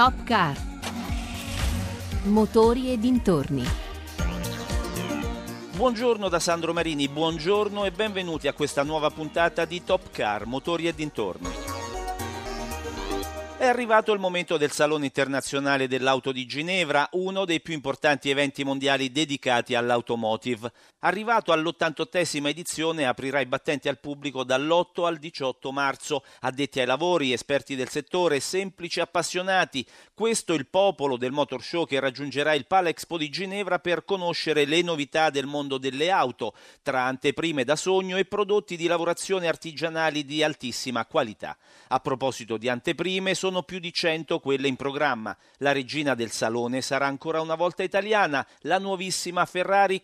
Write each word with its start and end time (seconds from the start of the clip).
Top 0.00 0.24
Car. 0.24 0.56
Motori 2.22 2.90
e 2.90 2.98
dintorni. 2.98 3.62
Buongiorno 5.76 6.30
da 6.30 6.38
Sandro 6.38 6.72
Marini, 6.72 7.06
buongiorno 7.06 7.84
e 7.84 7.90
benvenuti 7.90 8.48
a 8.48 8.54
questa 8.54 8.82
nuova 8.82 9.10
puntata 9.10 9.66
di 9.66 9.84
Top 9.84 10.10
Car, 10.10 10.46
Motori 10.46 10.88
e 10.88 10.94
dintorni. 10.94 11.50
È 13.58 13.66
arrivato 13.66 14.14
il 14.14 14.20
momento 14.20 14.56
del 14.56 14.70
Salone 14.70 15.04
internazionale 15.04 15.86
dell'auto 15.86 16.32
di 16.32 16.46
Ginevra, 16.46 17.06
uno 17.12 17.44
dei 17.44 17.60
più 17.60 17.74
importanti 17.74 18.30
eventi 18.30 18.64
mondiali 18.64 19.12
dedicati 19.12 19.74
all'automotive. 19.74 20.72
Arrivato 21.02 21.52
all'88esima 21.52 22.48
edizione, 22.48 23.06
aprirà 23.06 23.40
i 23.40 23.46
battenti 23.46 23.88
al 23.88 23.98
pubblico 23.98 24.44
dall'8 24.44 25.06
al 25.06 25.16
18 25.16 25.72
marzo. 25.72 26.22
Addetti 26.40 26.78
ai 26.78 26.84
lavori, 26.84 27.32
esperti 27.32 27.74
del 27.74 27.88
settore, 27.88 28.38
semplici 28.38 29.00
appassionati. 29.00 29.86
Questo 30.12 30.52
è 30.52 30.56
il 30.56 30.66
popolo 30.66 31.16
del 31.16 31.32
motor 31.32 31.62
show 31.62 31.86
che 31.86 32.00
raggiungerà 32.00 32.52
il 32.52 32.66
Palexpo 32.66 33.16
di 33.16 33.30
Ginevra 33.30 33.78
per 33.78 34.04
conoscere 34.04 34.66
le 34.66 34.82
novità 34.82 35.30
del 35.30 35.46
mondo 35.46 35.78
delle 35.78 36.10
auto, 36.10 36.52
tra 36.82 37.04
anteprime 37.04 37.64
da 37.64 37.76
sogno 37.76 38.18
e 38.18 38.26
prodotti 38.26 38.76
di 38.76 38.86
lavorazione 38.86 39.48
artigianali 39.48 40.26
di 40.26 40.42
altissima 40.42 41.06
qualità. 41.06 41.56
A 41.88 42.00
proposito 42.00 42.58
di 42.58 42.68
anteprime, 42.68 43.34
sono 43.34 43.62
più 43.62 43.78
di 43.78 43.90
100 43.90 44.38
quelle 44.38 44.68
in 44.68 44.76
programma. 44.76 45.34
La 45.60 45.72
regina 45.72 46.14
del 46.14 46.30
salone 46.30 46.82
sarà 46.82 47.06
ancora 47.06 47.40
una 47.40 47.54
volta 47.54 47.82
italiana, 47.82 48.46
la 48.64 48.78
nuovissima 48.78 49.46
Ferrari 49.46 50.02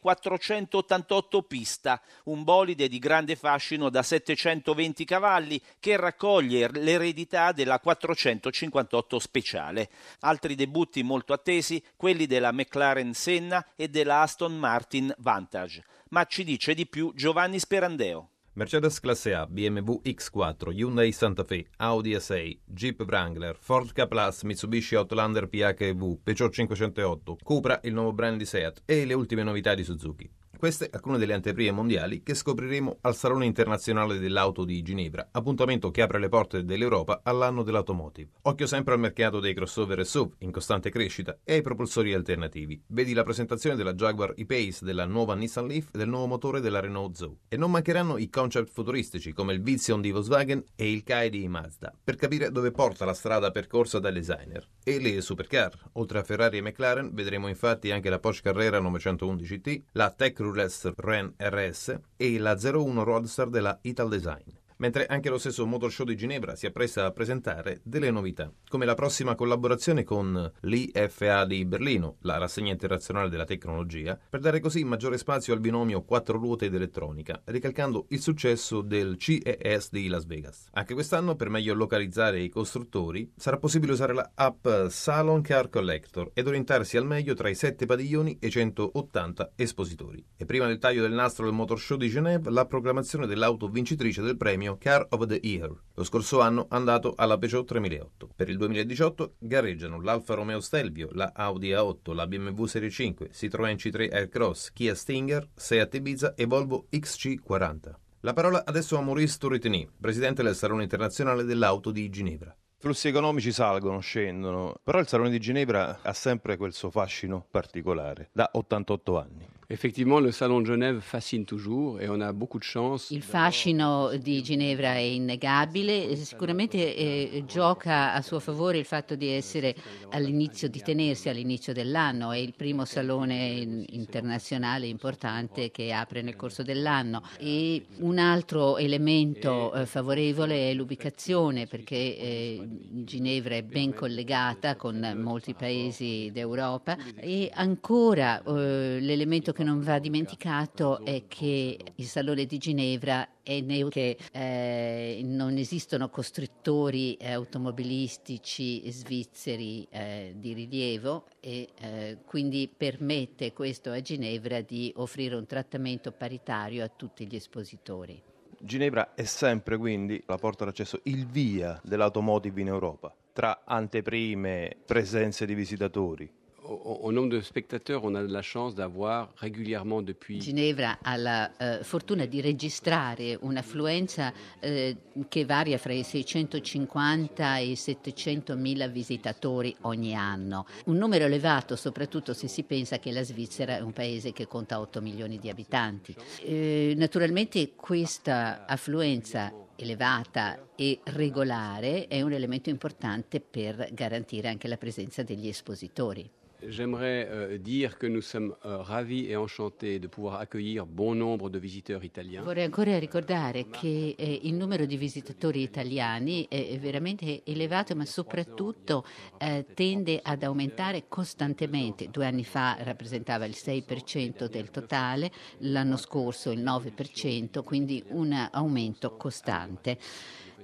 488 0.86 1.42
pista, 1.42 2.00
un 2.24 2.44
bolide 2.44 2.88
di 2.88 2.98
grande 2.98 3.34
fascino 3.34 3.90
da 3.90 4.02
720 4.02 5.04
cavalli 5.04 5.60
che 5.80 5.96
raccoglie 5.96 6.70
l'eredità 6.72 7.50
della 7.50 7.80
458 7.80 9.18
speciale. 9.18 9.90
Altri 10.20 10.54
debutti 10.54 11.02
molto 11.02 11.32
attesi, 11.32 11.82
quelli 11.96 12.26
della 12.26 12.52
McLaren 12.52 13.12
Senna 13.12 13.66
e 13.74 13.88
della 13.88 14.22
Aston 14.22 14.56
Martin 14.56 15.12
Vantage. 15.18 15.84
Ma 16.10 16.24
ci 16.24 16.44
dice 16.44 16.72
di 16.74 16.86
più 16.86 17.12
Giovanni 17.14 17.58
Sperandeo. 17.58 18.30
Mercedes 18.56 19.00
classe 19.00 19.34
A, 19.34 19.46
BMW 19.46 20.00
X4, 20.02 20.72
Hyundai 20.72 21.12
Santa 21.12 21.44
Fe, 21.44 21.66
Audi 21.76 22.14
A6, 22.14 22.60
Jeep 22.64 23.02
Wrangler, 23.06 23.54
Ford 23.54 23.92
K 23.92 24.06
Plus, 24.06 24.44
Mitsubishi 24.44 24.94
Outlander 24.94 25.46
PHEV, 25.46 26.20
Peugeot 26.22 26.50
508, 26.50 27.36
Cupra, 27.42 27.78
il 27.82 27.92
nuovo 27.92 28.14
brand 28.14 28.38
di 28.38 28.46
Seat 28.46 28.84
e 28.86 29.04
le 29.04 29.12
ultime 29.12 29.42
novità 29.42 29.74
di 29.74 29.84
Suzuki. 29.84 30.26
Queste 30.58 30.88
alcune 30.90 31.18
delle 31.18 31.34
anteprime 31.34 31.70
mondiali 31.70 32.22
che 32.22 32.34
scopriremo 32.34 32.98
al 33.02 33.14
Salone 33.14 33.44
internazionale 33.44 34.18
dell'auto 34.18 34.64
di 34.64 34.80
Ginevra, 34.80 35.28
appuntamento 35.32 35.90
che 35.90 36.00
apre 36.00 36.18
le 36.18 36.30
porte 36.30 36.64
dell'Europa 36.64 37.20
all'anno 37.22 37.62
dell'automotive. 37.62 38.30
Occhio 38.42 38.66
sempre 38.66 38.94
al 38.94 39.00
mercato 39.00 39.38
dei 39.38 39.52
crossover 39.52 40.00
e 40.00 40.04
SUV 40.04 40.36
in 40.38 40.50
costante 40.50 40.88
crescita 40.88 41.38
e 41.44 41.54
ai 41.54 41.62
propulsori 41.62 42.14
alternativi. 42.14 42.82
Vedi 42.86 43.12
la 43.12 43.22
presentazione 43.22 43.76
della 43.76 43.92
Jaguar 43.92 44.32
E-Pace, 44.34 44.84
della 44.84 45.04
nuova 45.04 45.34
Nissan 45.34 45.66
Leaf 45.66 45.88
e 45.92 45.98
del 45.98 46.08
nuovo 46.08 46.26
motore 46.26 46.60
della 46.60 46.80
Renault 46.80 47.14
Zoe. 47.16 47.36
E 47.48 47.58
non 47.58 47.70
mancheranno 47.70 48.16
i 48.16 48.30
concept 48.30 48.70
futuristici 48.72 49.34
come 49.34 49.52
il 49.52 49.60
Vision 49.60 50.00
di 50.00 50.10
Volkswagen 50.10 50.64
e 50.74 50.90
il 50.90 51.02
Kai 51.02 51.28
di 51.28 51.46
Mazda, 51.48 51.92
per 52.02 52.16
capire 52.16 52.50
dove 52.50 52.70
porta 52.70 53.04
la 53.04 53.12
strada 53.12 53.50
percorsa 53.50 53.98
dai 53.98 54.14
designer. 54.14 54.66
E 54.82 54.98
le 55.00 55.20
supercar. 55.20 55.90
Oltre 55.94 56.18
a 56.18 56.22
Ferrari 56.22 56.58
e 56.58 56.62
McLaren 56.62 57.10
vedremo 57.12 57.48
infatti 57.48 57.90
anche 57.90 58.08
la 58.08 58.18
Porsche 58.18 58.42
Carrera 58.42 58.80
911T, 58.80 59.82
la 59.92 60.10
Tech 60.10 60.44
Roulette 60.46 60.94
Ren 60.96 61.34
RS 61.36 61.98
e 62.16 62.38
la 62.38 62.56
01 62.56 63.02
Roadster 63.02 63.48
della 63.48 63.76
Ital 63.82 64.08
Design 64.08 64.64
mentre 64.76 65.06
anche 65.06 65.28
lo 65.28 65.38
stesso 65.38 65.66
Motor 65.66 65.90
Show 65.90 66.06
di 66.06 66.16
Ginevra 66.16 66.56
si 66.56 66.66
appresta 66.66 67.04
a 67.04 67.12
presentare 67.12 67.80
delle 67.82 68.10
novità, 68.10 68.52
come 68.68 68.84
la 68.84 68.94
prossima 68.94 69.34
collaborazione 69.34 70.04
con 70.04 70.52
l'IFA 70.60 71.44
di 71.44 71.64
Berlino, 71.64 72.16
la 72.20 72.38
rassegna 72.38 72.72
internazionale 72.72 73.28
della 73.28 73.44
tecnologia, 73.44 74.18
per 74.28 74.40
dare 74.40 74.60
così 74.60 74.84
maggiore 74.84 75.18
spazio 75.18 75.54
al 75.54 75.60
binomio 75.60 76.02
quattro 76.02 76.38
ruote 76.38 76.66
ed 76.66 76.74
elettronica, 76.74 77.40
ricalcando 77.44 78.06
il 78.10 78.20
successo 78.20 78.82
del 78.82 79.16
CES 79.16 79.90
di 79.90 80.08
Las 80.08 80.26
Vegas. 80.26 80.68
Anche 80.72 80.94
quest'anno, 80.94 81.36
per 81.36 81.48
meglio 81.48 81.74
localizzare 81.74 82.40
i 82.40 82.48
costruttori, 82.48 83.32
sarà 83.36 83.58
possibile 83.58 83.92
usare 83.92 84.14
la 84.14 84.30
app 84.34 84.66
Salon 84.88 85.42
Car 85.42 85.68
Collector 85.68 86.30
ed 86.34 86.46
orientarsi 86.46 86.96
al 86.96 87.06
meglio 87.06 87.34
tra 87.34 87.48
i 87.48 87.54
7 87.54 87.86
padiglioni 87.86 88.36
e 88.40 88.48
i 88.48 88.50
180 88.50 89.52
espositori. 89.56 90.24
E 90.36 90.44
prima 90.44 90.66
del 90.66 90.78
taglio 90.78 91.02
del 91.02 91.12
nastro 91.12 91.44
del 91.44 91.54
Motor 91.54 91.78
Show 91.78 91.96
di 91.96 92.08
Genève, 92.08 92.50
la 92.50 92.66
proclamazione 92.66 93.26
dell'auto 93.26 93.68
vincitrice 93.68 94.22
del 94.22 94.36
premio 94.36 94.65
premio 94.66 94.78
Car 94.78 95.06
of 95.10 95.26
the 95.26 95.38
Year, 95.42 95.72
lo 95.94 96.04
scorso 96.04 96.40
anno 96.40 96.66
andato 96.70 97.14
alla 97.16 97.38
Peugeot 97.38 97.66
3008. 97.66 98.30
Per 98.34 98.48
il 98.48 98.56
2018 98.56 99.34
gareggiano 99.38 100.00
l'Alfa 100.00 100.34
Romeo 100.34 100.60
Stelvio, 100.60 101.08
la 101.12 101.32
Audi 101.34 101.70
A8, 101.70 102.12
la 102.12 102.26
BMW 102.26 102.64
Serie 102.64 102.90
5, 102.90 103.30
Citroën 103.32 103.76
C3 103.76 104.12
Aircross, 104.12 104.72
Kia 104.72 104.94
Stinger, 104.94 105.48
Seat 105.54 105.94
Ibiza 105.94 106.34
e 106.34 106.46
Volvo 106.46 106.86
XC40. 106.90 107.94
La 108.20 108.32
parola 108.32 108.64
adesso 108.64 108.96
a 108.96 109.02
Maurice 109.02 109.38
Turritini, 109.38 109.88
presidente 110.00 110.42
del 110.42 110.56
Salone 110.56 110.82
internazionale 110.82 111.44
dell'auto 111.44 111.92
di 111.92 112.10
Ginevra. 112.10 112.50
I 112.50 112.80
flussi 112.80 113.08
economici 113.08 113.52
salgono, 113.52 114.00
scendono, 114.00 114.74
però 114.82 114.98
il 114.98 115.06
Salone 115.06 115.30
di 115.30 115.38
Ginevra 115.38 116.00
ha 116.02 116.12
sempre 116.12 116.56
quel 116.56 116.72
suo 116.72 116.90
fascino 116.90 117.46
particolare, 117.50 118.30
da 118.32 118.50
88 118.52 119.18
anni. 119.18 119.48
Effectivement, 119.68 120.20
le 120.20 120.30
Salon 120.30 120.60
de 120.60 120.66
Genève 120.66 121.00
fascine 121.00 121.44
toujours 121.44 122.00
et 122.00 122.08
on 122.08 122.20
a 122.20 122.32
beaucoup 122.32 122.60
de 122.60 122.64
chance. 122.64 123.10
Il 123.10 123.22
fascino 123.22 124.16
di 124.16 124.40
Ginevra 124.40 124.94
è 124.94 124.98
innegabile, 124.98 126.14
sicuramente 126.14 126.94
eh, 126.94 127.42
gioca 127.48 128.12
a 128.12 128.22
suo 128.22 128.38
favore 128.38 128.78
il 128.78 128.84
fatto 128.84 129.16
di 129.16 129.26
essere 129.26 129.74
all'inizio, 130.10 130.68
di 130.68 130.80
tenersi 130.80 131.28
all'inizio 131.28 131.72
dell'anno, 131.72 132.30
è 132.30 132.38
il 132.38 132.54
primo 132.54 132.84
salone 132.84 133.84
internazionale 133.88 134.86
importante 134.86 135.72
che 135.72 135.92
apre 135.92 136.22
nel 136.22 136.36
corso 136.36 136.62
dell'anno 136.62 137.22
e 137.36 137.86
un 137.98 138.18
altro 138.18 138.76
elemento 138.76 139.74
eh, 139.74 139.84
favorevole 139.84 140.70
è 140.70 140.74
l'ubicazione 140.74 141.66
perché 141.66 141.96
eh, 141.96 142.68
Ginevra 143.04 143.56
è 143.56 143.62
ben 143.62 143.92
collegata 143.92 144.76
con 144.76 145.18
molti 145.20 145.54
paesi 145.54 146.30
d'Europa 146.32 146.96
e 147.16 147.50
ancora 147.52 148.40
eh, 148.44 148.98
l'elemento 149.00 149.54
che 149.56 149.64
non 149.64 149.80
va 149.80 149.98
dimenticato 149.98 151.02
è 151.02 151.22
che 151.26 151.78
il 151.94 152.04
Salone 152.04 152.44
di 152.44 152.58
Ginevra 152.58 153.26
è 153.42 153.64
che 153.88 154.18
eh, 154.30 155.20
non 155.24 155.56
esistono 155.56 156.10
costruttori 156.10 157.14
eh, 157.14 157.32
automobilistici 157.32 158.90
svizzeri 158.90 159.86
eh, 159.88 160.34
di 160.36 160.52
rilievo 160.52 161.24
e 161.40 161.70
eh, 161.80 162.18
quindi 162.26 162.70
permette 162.74 163.54
questo 163.54 163.90
a 163.92 164.00
Ginevra 164.02 164.60
di 164.60 164.92
offrire 164.96 165.34
un 165.36 165.46
trattamento 165.46 166.12
paritario 166.12 166.84
a 166.84 166.90
tutti 166.94 167.26
gli 167.26 167.36
espositori. 167.36 168.22
Ginevra 168.58 169.14
è 169.14 169.24
sempre 169.24 169.78
quindi 169.78 170.22
la 170.26 170.36
porta 170.36 170.66
d'accesso, 170.66 171.00
il 171.04 171.26
via 171.26 171.80
dell'automotive 171.82 172.60
in 172.60 172.68
Europa, 172.68 173.14
tra 173.32 173.62
anteprime, 173.64 174.76
presenze 174.84 175.46
di 175.46 175.54
visitatori 175.54 176.35
au, 176.66 177.12
nombre 177.12 177.30
de 177.30 177.40
spectateurs, 177.40 178.04
on 178.04 178.14
a 178.14 178.22
la 178.22 178.42
chance 178.42 178.74
d'avoir 178.74 179.32
régulièrement 179.36 180.02
depuis... 180.02 180.40
Ginevra 180.40 180.98
ha 181.02 181.16
la 181.16 181.50
uh, 181.58 181.84
fortuna 181.84 182.26
di 182.26 182.40
registrare 182.40 183.38
un'affluenza 183.40 184.32
uh, 184.60 184.96
che 185.28 185.44
varia 185.44 185.78
fra 185.78 185.92
i 185.92 186.02
650 186.02 187.58
e 187.58 187.70
i 187.70 187.76
700 187.76 188.56
mila 188.56 188.88
visitatori 188.88 189.74
ogni 189.82 190.14
anno. 190.14 190.66
Un 190.86 190.96
numero 190.96 191.24
elevato 191.24 191.76
soprattutto 191.76 192.32
se 192.32 192.48
si 192.48 192.64
pensa 192.64 192.98
che 192.98 193.12
la 193.12 193.22
Svizzera 193.22 193.76
è 193.76 193.80
un 193.80 193.92
paese 193.92 194.32
che 194.32 194.46
conta 194.46 194.80
8 194.80 195.00
milioni 195.00 195.38
di 195.38 195.48
abitanti. 195.48 196.14
Uh, 196.44 196.96
naturalmente 196.96 197.72
questa 197.74 198.66
affluenza 198.66 199.52
elevata 199.76 200.70
e 200.74 201.00
regolare 201.04 202.06
è 202.08 202.22
un 202.22 202.32
elemento 202.32 202.70
importante 202.70 203.40
per 203.40 203.90
garantire 203.92 204.48
anche 204.48 204.68
la 204.68 204.78
presenza 204.78 205.22
degli 205.22 205.48
espositori. 205.48 206.28
J'aimerais 206.62 207.28
euh, 207.30 207.58
dire 207.58 207.98
que 207.98 208.06
nous 208.06 208.22
sommes 208.22 208.54
euh, 208.64 208.78
ravis 208.78 209.26
et 209.26 209.36
enchantés 209.36 209.98
de 209.98 210.06
pouvoir 210.06 210.40
accueillir 210.40 210.86
bon 210.86 211.14
nombre 211.14 211.50
de 211.50 211.58
visiteurs 211.58 212.02
italiens. 212.02 212.42
Vorrei 212.42 212.64
ancora 212.64 212.98
ricordare 212.98 213.68
che 213.68 214.14
eh, 214.16 214.40
il 214.44 214.54
numero 214.54 214.86
di 214.86 214.96
visitatori 214.96 215.62
italiani 215.62 216.46
è 216.48 216.78
veramente 216.78 217.42
elevato, 217.44 217.94
ma 217.94 218.06
soprattutto 218.06 219.04
eh, 219.38 219.66
tende 219.74 220.20
ad 220.22 220.42
aumentare 220.42 221.04
costantemente. 221.08 222.08
Due 222.10 222.24
anni 222.24 222.44
fa 222.44 222.76
rappresentava 222.80 223.44
il 223.44 223.54
6% 223.56 224.46
del 224.46 224.70
totale, 224.70 225.30
l'anno 225.58 225.96
scorso 225.96 226.50
il 226.50 226.62
9%, 226.62 227.62
quindi 227.64 228.02
un 228.08 228.48
aumento 228.50 229.16
costante. 229.16 229.98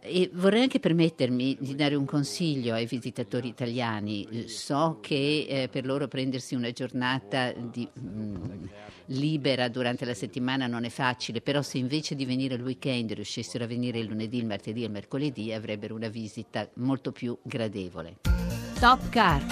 E 0.04 0.30
vorrei 0.32 0.62
anche 0.62 0.80
permettermi 0.80 1.58
di 1.60 1.76
dare 1.76 1.94
un 1.94 2.04
consiglio 2.04 2.74
ai 2.74 2.86
visitatori 2.86 3.46
italiani. 3.46 4.48
So 4.48 4.98
che 5.00 5.46
eh, 5.48 5.68
per 5.68 5.86
loro 5.86 6.08
prendersi 6.08 6.56
una 6.56 6.72
giornata 6.72 7.52
di, 7.52 7.88
mh, 7.92 8.08
mm, 8.08 8.64
libera 9.06 9.68
durante 9.68 10.04
la 10.04 10.14
settimana 10.14 10.66
non 10.66 10.82
è 10.82 10.88
facile, 10.88 11.40
però 11.40 11.62
se 11.62 11.78
invece 11.78 12.16
di 12.16 12.24
venire 12.24 12.56
il 12.56 12.62
weekend 12.62 13.12
riuscissero 13.12 13.62
a 13.62 13.68
venire 13.68 14.00
il 14.00 14.06
lunedì, 14.06 14.38
il 14.38 14.46
martedì 14.46 14.82
e 14.82 14.86
il 14.86 14.90
mercoledì 14.90 15.52
avrebbero 15.52 15.94
una 15.94 16.08
visita 16.08 16.68
molto 16.74 17.12
più 17.12 17.38
gradevole. 17.40 18.16
Top 18.80 19.08
Car. 19.08 19.44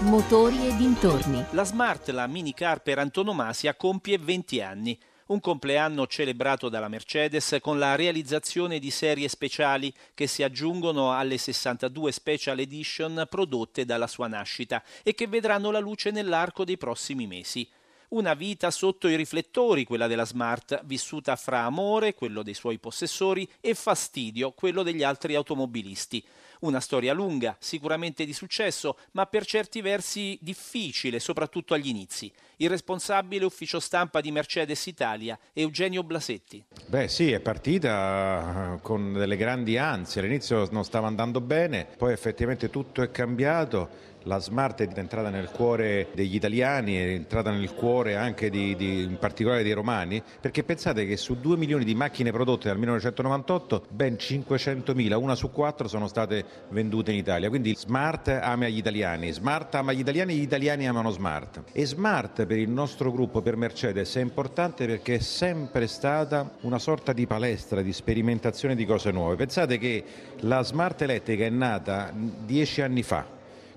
Motori 0.00 0.66
e 0.66 0.76
dintorni. 0.76 1.44
La 1.52 1.62
Smart, 1.62 2.08
la 2.08 2.26
minicar 2.26 2.82
per 2.82 2.98
antonomasia, 2.98 3.76
compie 3.76 4.18
20 4.18 4.60
anni. 4.60 4.98
Un 5.26 5.40
compleanno 5.40 6.06
celebrato 6.06 6.68
dalla 6.68 6.88
Mercedes 6.88 7.56
con 7.62 7.78
la 7.78 7.94
realizzazione 7.94 8.78
di 8.78 8.90
serie 8.90 9.26
speciali 9.28 9.90
che 10.12 10.26
si 10.26 10.42
aggiungono 10.42 11.12
alle 11.14 11.38
62 11.38 12.12
special 12.12 12.58
edition 12.58 13.26
prodotte 13.30 13.86
dalla 13.86 14.06
sua 14.06 14.26
nascita 14.26 14.82
e 15.02 15.14
che 15.14 15.26
vedranno 15.26 15.70
la 15.70 15.78
luce 15.78 16.10
nell'arco 16.10 16.64
dei 16.64 16.76
prossimi 16.76 17.26
mesi. 17.26 17.66
Una 18.08 18.34
vita 18.34 18.70
sotto 18.70 19.08
i 19.08 19.16
riflettori, 19.16 19.84
quella 19.84 20.06
della 20.06 20.26
Smart, 20.26 20.82
vissuta 20.84 21.36
fra 21.36 21.60
amore, 21.60 22.12
quello 22.12 22.42
dei 22.42 22.52
suoi 22.52 22.78
possessori, 22.78 23.48
e 23.62 23.74
fastidio, 23.74 24.52
quello 24.52 24.82
degli 24.82 25.02
altri 25.02 25.34
automobilisti. 25.34 26.22
Una 26.64 26.80
storia 26.80 27.12
lunga, 27.12 27.56
sicuramente 27.58 28.24
di 28.24 28.32
successo, 28.32 28.96
ma 29.10 29.26
per 29.26 29.44
certi 29.44 29.82
versi 29.82 30.38
difficile, 30.40 31.20
soprattutto 31.20 31.74
agli 31.74 31.88
inizi. 31.88 32.32
Il 32.56 32.70
responsabile 32.70 33.44
ufficio 33.44 33.78
stampa 33.80 34.22
di 34.22 34.32
Mercedes 34.32 34.86
Italia, 34.86 35.38
Eugenio 35.52 36.02
Blasetti. 36.02 36.64
Beh 36.86 37.08
sì, 37.08 37.32
è 37.32 37.40
partita 37.40 38.76
eh, 38.76 38.80
con 38.80 39.12
delle 39.12 39.36
grandi 39.36 39.76
ansie, 39.76 40.22
all'inizio 40.22 40.66
non 40.70 40.84
stava 40.84 41.06
andando 41.06 41.42
bene, 41.42 41.86
poi 41.98 42.14
effettivamente 42.14 42.70
tutto 42.70 43.02
è 43.02 43.10
cambiato 43.10 44.12
la 44.24 44.38
Smart 44.38 44.80
è 44.82 44.88
entrata 44.98 45.30
nel 45.30 45.50
cuore 45.50 46.08
degli 46.14 46.34
italiani, 46.34 46.96
è 46.96 47.06
entrata 47.08 47.50
nel 47.50 47.74
cuore 47.74 48.16
anche 48.16 48.50
di, 48.50 48.74
di, 48.76 49.02
in 49.02 49.18
particolare 49.18 49.62
dei 49.62 49.72
romani, 49.72 50.22
perché 50.40 50.64
pensate 50.64 51.06
che 51.06 51.16
su 51.16 51.36
2 51.40 51.56
milioni 51.56 51.84
di 51.84 51.94
macchine 51.94 52.30
prodotte 52.30 52.68
dal 52.68 52.78
1998, 52.78 53.86
ben 53.90 54.14
500.000, 54.14 55.14
una 55.14 55.34
su 55.34 55.50
quattro 55.50 55.88
sono 55.88 56.08
state 56.08 56.44
vendute 56.70 57.12
in 57.12 57.18
Italia. 57.18 57.48
Quindi 57.48 57.74
Smart 57.76 58.28
ama 58.28 58.68
gli 58.68 58.78
italiani, 58.78 59.32
Smart 59.32 59.74
ama 59.74 59.92
gli 59.92 60.00
italiani, 60.00 60.34
gli 60.34 60.42
italiani 60.42 60.88
amano 60.88 61.10
Smart. 61.10 61.62
E 61.72 61.86
Smart 61.86 62.46
per 62.46 62.58
il 62.58 62.70
nostro 62.70 63.12
gruppo, 63.12 63.42
per 63.42 63.56
Mercedes, 63.56 64.14
è 64.16 64.20
importante 64.20 64.86
perché 64.86 65.16
è 65.16 65.20
sempre 65.20 65.86
stata 65.86 66.56
una 66.62 66.78
sorta 66.78 67.12
di 67.12 67.26
palestra, 67.26 67.82
di 67.82 67.92
sperimentazione 67.92 68.74
di 68.74 68.84
cose 68.84 69.10
nuove. 69.10 69.36
Pensate 69.36 69.78
che 69.78 70.04
la 70.40 70.62
Smart 70.62 71.00
elettrica 71.02 71.44
è 71.44 71.50
nata 71.50 72.12
dieci 72.12 72.80
anni 72.82 73.02
fa 73.02 73.34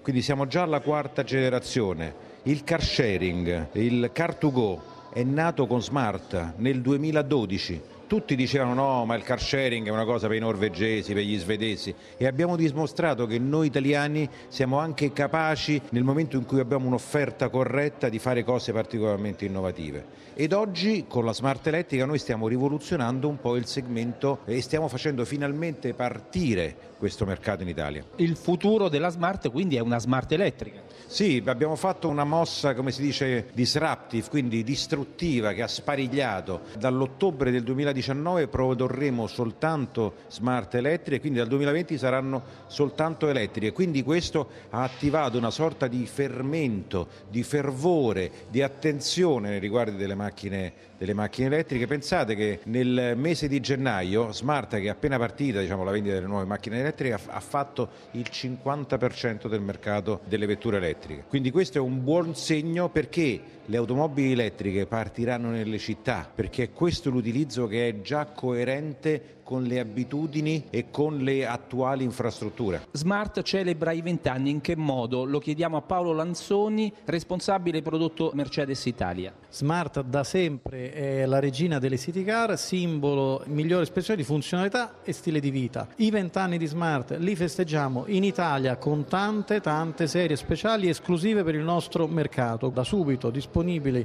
quindi 0.07 0.24
siamo 0.24 0.47
già 0.47 0.62
alla 0.62 0.79
quarta 0.79 1.25
generazione. 1.25 2.15
Il 2.44 2.63
car 2.63 2.81
sharing, 2.81 3.68
il 3.74 4.09
car2go 4.15 4.79
è 5.12 5.21
nato 5.21 5.68
con 5.68 5.81
Smart 5.81 6.53
nel 6.59 6.79
2012 6.79 7.81
tutti 8.07 8.36
dicevano 8.36 8.74
no, 8.74 9.06
ma 9.06 9.15
il 9.15 9.24
car 9.24 9.42
sharing 9.42 9.86
è 9.86 9.92
una 9.92 10.06
cosa 10.06 10.27
per 10.27 10.38
i 10.38 10.39
norvegesi, 10.39 11.13
per 11.13 11.24
gli 11.24 11.38
svedesi 11.38 11.94
e 12.15 12.25
abbiamo 12.25 12.56
dimostrato 12.56 13.25
che 13.27 13.38
noi 13.38 13.68
italiani 13.68 14.27
siamo 14.48 14.80
anche 14.80 15.12
capaci 15.12 15.80
nel 15.89 16.04
momento 16.04 16.38
in 16.38 16.45
cui 16.45 16.59
abbiamo 16.59 16.88
un'offerta 16.88 17.50
corretta 17.50 18.09
di 18.09 18.18
fare 18.18 18.44
cose 18.44 18.71
particolarmente 18.71 19.45
innovative. 19.45 20.25
Ed 20.33 20.54
oggi 20.54 21.06
con 21.07 21.25
la 21.25 21.33
smart 21.33 21.68
elettrica 21.68 22.06
noi 22.06 22.19
stiamo 22.19 22.48
rivoluzionando 22.48 23.27
un 23.27 23.39
po' 23.39 23.56
il 23.56 23.65
segmento 23.65 24.39
e 24.45 24.62
stiamo 24.62 24.88
facendo 24.88 25.25
finalmente 25.25 25.94
partire 25.94 26.95
questo 26.97 27.25
mercato 27.25 27.63
in 27.63 27.69
Italia. 27.69 28.03
Il 28.17 28.35
futuro 28.35 28.89
della 28.89 29.09
smart 29.09 29.49
quindi 29.49 29.75
è 29.75 29.79
una 29.79 29.99
smart 29.99 30.31
elettrica? 30.31 30.81
Sì, 31.05 31.41
abbiamo 31.45 31.77
fatto 31.77 32.09
una 32.09 32.25
mossa, 32.25 32.73
come 32.73 32.91
si 32.91 33.01
dice, 33.01 33.47
disruptive, 33.53 34.27
quindi 34.27 34.61
distruttiva, 34.63 35.53
che 35.53 35.61
ha 35.61 35.67
sparigliato. 35.67 36.63
Dall'ottobre 36.77 37.49
del 37.49 37.63
2019 37.63 38.47
produrremo 38.47 39.25
soltanto 39.25 40.15
smart 40.27 40.75
elettriche, 40.75 41.21
quindi 41.21 41.39
dal 41.39 41.47
2020 41.47 41.97
saranno 41.97 42.44
soltanto 42.67 43.29
elettriche. 43.29 43.71
Quindi 43.71 44.03
questo 44.03 44.50
ha 44.71 44.83
attivato 44.83 45.38
una 45.38 45.50
sorta 45.50 45.88
di 45.88 46.05
fermento, 46.05 47.07
di 47.29 47.43
fervore, 47.43 48.29
di 48.50 48.61
attenzione 48.61 49.50
nei 49.50 49.59
riguardi 49.59 49.95
delle 49.95 50.15
macchine, 50.15 50.73
delle 50.97 51.13
macchine 51.13 51.47
elettriche. 51.47 51.88
Pensate 51.88 52.35
che 52.35 52.59
nel 52.63 53.13
mese 53.15 53.47
di 53.47 53.59
gennaio 53.59 54.31
Smart, 54.31 54.75
che 54.77 54.83
è 54.83 54.89
appena 54.89 55.17
partita 55.17 55.59
diciamo, 55.59 55.83
la 55.83 55.91
vendita 55.91 56.15
delle 56.15 56.27
nuove 56.27 56.45
macchine 56.45 56.79
elettriche, 56.79 57.19
ha 57.25 57.39
fatto 57.39 57.89
il 58.11 58.27
50% 58.31 59.47
del 59.47 59.61
mercato 59.61 60.21
delle 60.25 60.45
vetture 60.45 60.77
elettriche. 60.77 61.25
Quindi 61.27 61.51
questo 61.51 61.77
è 61.77 61.81
un 61.81 62.03
buon 62.03 62.35
segno 62.35 62.89
perché 62.89 63.41
le 63.69 63.77
automobili 63.77 64.31
elettriche 64.31 64.85
partiranno 64.85 65.49
nelle 65.49 65.77
città, 65.77 66.29
perché 66.33 66.63
è 66.63 66.71
questo 66.71 67.09
l'utilizzo 67.09 67.67
che 67.67 67.89
è 67.89 68.01
già 68.01 68.25
coerente 68.25 69.35
con 69.43 69.63
le 69.63 69.79
abitudini 69.79 70.65
e 70.69 70.87
con 70.91 71.19
le 71.19 71.47
attuali 71.47 72.03
infrastrutture. 72.03 72.87
Smart 72.91 73.41
celebra 73.43 73.93
i 73.93 74.01
vent'anni, 74.01 74.49
in 74.49 74.59
che 74.59 74.75
modo? 74.75 75.23
Lo 75.23 75.39
chiediamo 75.39 75.77
a 75.77 75.81
Paolo 75.81 76.11
Lanzoni, 76.11 76.91
responsabile 77.05 77.81
prodotto 77.81 78.31
Mercedes 78.33 78.85
Italia. 78.85 79.33
Smart 79.49 80.03
da 80.03 80.25
sempre 80.25 80.91
è 80.91 81.25
la 81.25 81.39
regina 81.39 81.79
delle 81.79 81.97
city 81.97 82.25
car, 82.25 82.57
simbolo 82.57 83.41
migliore 83.47 83.83
espressione 83.83 84.19
di 84.19 84.25
funzionalità 84.25 84.95
e 85.01 85.13
stile 85.13 85.39
di 85.39 85.49
vita. 85.49 85.87
I 85.95 86.11
vent'anni 86.11 86.57
di 86.57 86.65
Smart 86.65 87.15
li 87.17 87.33
festeggiamo 87.33 88.03
in 88.07 88.25
Italia 88.25 88.75
con 88.75 89.05
tante 89.05 89.61
tante 89.61 90.07
serie 90.07 90.35
speciali 90.35 90.89
esclusive 90.89 91.43
per 91.43 91.55
il 91.55 91.63
nostro 91.63 92.05
mercato. 92.07 92.67
Da 92.67 92.83
subito 92.83 93.29
disponibili 93.29 93.55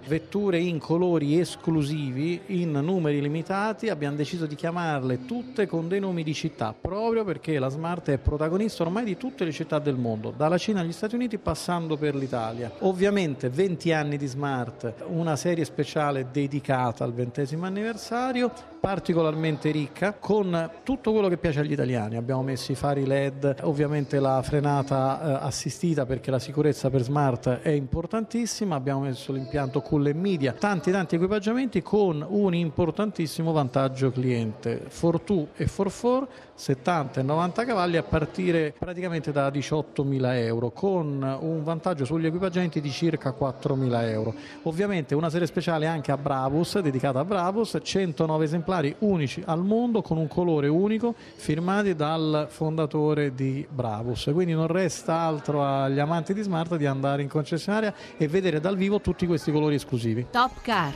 vetture 0.06 0.58
in 0.58 0.78
colori 0.78 1.38
esclusivi, 1.38 2.40
in 2.46 2.72
numeri 2.72 3.20
limitati, 3.20 3.90
abbiamo 3.90 4.16
deciso 4.16 4.46
di 4.46 4.54
chiamarle 4.54 5.26
tutte 5.26 5.66
con 5.66 5.88
dei 5.88 6.00
nomi 6.00 6.22
di 6.22 6.32
città, 6.32 6.74
proprio 6.78 7.22
perché 7.22 7.58
la 7.58 7.68
Smart 7.68 8.08
è 8.08 8.18
protagonista 8.18 8.82
ormai 8.82 9.04
di 9.04 9.18
tutte 9.18 9.44
le 9.44 9.52
città 9.52 9.78
del 9.78 9.96
mondo, 9.96 10.32
dalla 10.34 10.56
Cina 10.56 10.80
agli 10.80 10.92
Stati 10.92 11.16
Uniti 11.16 11.36
passando 11.36 11.98
per 11.98 12.14
l'Italia. 12.14 12.72
Ovviamente 12.78 13.50
20 13.50 13.92
anni 13.92 14.16
di 14.16 14.26
Smart, 14.26 14.94
una 15.08 15.36
serie 15.36 15.66
speciale 15.66 16.28
dedicata 16.32 17.04
al 17.04 17.12
ventesimo 17.12 17.66
anniversario, 17.66 18.50
particolarmente 18.80 19.70
ricca, 19.70 20.14
con 20.14 20.70
tutto 20.82 21.12
quello 21.12 21.28
che 21.28 21.36
piace 21.36 21.60
agli 21.60 21.72
italiani. 21.72 22.16
Abbiamo 22.16 22.42
messo 22.42 22.72
i 22.72 22.74
fari 22.74 23.06
LED, 23.06 23.56
ovviamente 23.62 24.18
la 24.18 24.40
frenata 24.42 25.40
eh, 25.40 25.46
assistita 25.46 26.06
perché 26.06 26.30
la 26.30 26.38
sicurezza 26.38 26.88
per 26.88 27.02
Smart 27.02 27.60
è 27.60 27.68
importantissima, 27.68 28.76
abbiamo 28.76 29.00
messo 29.00 29.30
l'impianto 29.42 29.80
cool 29.80 30.06
e 30.06 30.14
media, 30.14 30.52
tanti 30.52 30.92
tanti 30.92 31.16
equipaggiamenti 31.16 31.82
con 31.82 32.24
un 32.26 32.54
importantissimo 32.54 33.50
vantaggio 33.52 34.12
cliente. 34.12 34.84
For 34.88 35.20
2 35.20 35.48
e 35.56 35.68
4 35.68 36.28
70 36.62 37.20
e 37.20 37.22
90 37.24 37.64
cavalli 37.64 37.96
a 37.96 38.04
partire 38.04 38.72
praticamente 38.78 39.32
da 39.32 39.48
18.000 39.48 40.36
euro 40.36 40.70
con 40.70 41.38
un 41.40 41.64
vantaggio 41.64 42.04
sugli 42.04 42.26
equipaggiamenti 42.26 42.80
di 42.80 42.90
circa 42.90 43.34
4.000 43.36 44.08
euro. 44.08 44.34
Ovviamente 44.62 45.16
una 45.16 45.28
serie 45.28 45.48
speciale 45.48 45.86
anche 45.86 46.12
a 46.12 46.16
Bravus, 46.16 46.78
dedicata 46.78 47.18
a 47.18 47.24
Bravus, 47.24 47.78
109 47.82 48.44
esemplari 48.44 48.94
unici 49.00 49.42
al 49.44 49.64
mondo 49.64 50.02
con 50.02 50.18
un 50.18 50.28
colore 50.28 50.68
unico 50.68 51.16
firmati 51.16 51.96
dal 51.96 52.46
fondatore 52.48 53.34
di 53.34 53.66
Bravus. 53.68 54.30
Quindi 54.32 54.52
non 54.52 54.68
resta 54.68 55.18
altro 55.18 55.64
agli 55.64 55.98
amanti 55.98 56.32
di 56.32 56.42
Smart 56.42 56.76
di 56.76 56.86
andare 56.86 57.22
in 57.22 57.28
concessionaria 57.28 57.92
e 58.16 58.28
vedere 58.28 58.60
dal 58.60 58.76
vivo 58.76 59.00
tutti 59.00 59.26
questi 59.32 59.50
colori 59.50 59.76
esclusivi. 59.76 60.26
Top 60.30 60.60
Car. 60.60 60.94